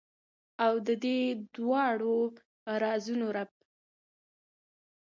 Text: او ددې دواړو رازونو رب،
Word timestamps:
او 0.65 0.73
ددې 0.87 1.19
دواړو 1.55 2.15
رازونو 2.83 3.27
رب، 3.37 3.51